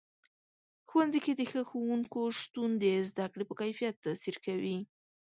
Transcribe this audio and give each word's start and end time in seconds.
ښوونځي 0.89 1.19
کې 1.25 1.33
د 1.35 1.41
ښه 1.51 1.61
ښوونکو 1.69 2.21
شتون 2.39 2.71
د 2.83 2.85
زده 3.09 3.25
کړې 3.33 3.43
په 3.49 3.53
کیفیت 3.61 3.95
تاثیر 4.05 4.35
کوي. 4.45 4.77